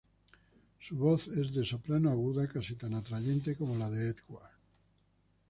Su 0.79 0.95
voz 0.97 1.27
es 1.27 1.53
de 1.53 1.63
soprano 1.63 2.09
aguda, 2.09 2.47
casi 2.47 2.73
tan 2.73 2.95
atrayente 2.95 3.55
como 3.55 3.75
la 3.75 3.87
de 3.91 4.07
Edward. 4.09 4.49